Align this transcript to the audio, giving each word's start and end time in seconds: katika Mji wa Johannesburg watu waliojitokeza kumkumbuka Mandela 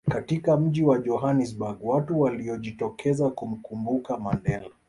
katika 0.09 0.57
Mji 0.57 0.83
wa 0.83 0.99
Johannesburg 0.99 1.77
watu 1.85 2.21
waliojitokeza 2.21 3.29
kumkumbuka 3.29 4.17
Mandela 4.17 4.65